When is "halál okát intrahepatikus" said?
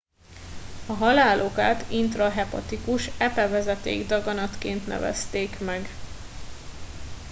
0.93-3.09